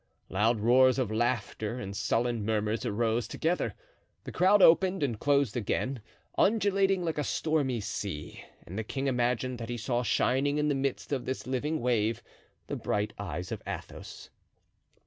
[0.29, 3.75] Loud roars of laughter and sullen murmurs arose together.
[4.23, 6.01] The crowd opened and closed again,
[6.39, 10.73] undulating like a stormy sea, and the king imagined that he saw shining in the
[10.73, 12.23] midst of this living wave
[12.65, 14.31] the bright eyes of Athos.